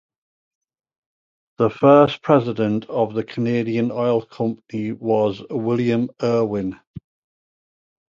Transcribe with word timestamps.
The 1.59 1.69
first 1.69 2.23
president 2.23 2.85
of 2.85 3.13
the 3.13 3.23
Canadian 3.23 3.91
Oil 3.91 4.23
Company 4.25 4.93
was 4.93 5.43
William 5.51 6.09
Irwin. 6.23 6.79